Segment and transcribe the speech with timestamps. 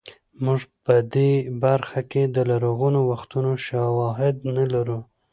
[0.45, 1.31] موږ په دې
[1.63, 4.99] برخه کې د لرغونو وختونو شواهد نه لرو